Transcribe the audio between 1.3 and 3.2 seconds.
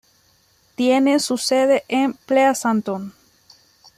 sede en Pleasanton.